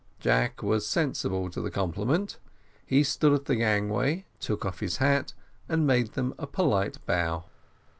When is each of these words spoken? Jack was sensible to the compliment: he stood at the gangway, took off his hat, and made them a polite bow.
Jack 0.19 0.63
was 0.63 0.87
sensible 0.87 1.47
to 1.51 1.61
the 1.61 1.69
compliment: 1.69 2.39
he 2.87 3.03
stood 3.03 3.33
at 3.33 3.45
the 3.45 3.55
gangway, 3.55 4.25
took 4.39 4.65
off 4.65 4.79
his 4.79 4.97
hat, 4.97 5.35
and 5.69 5.85
made 5.85 6.13
them 6.13 6.33
a 6.39 6.47
polite 6.47 6.97
bow. 7.05 7.43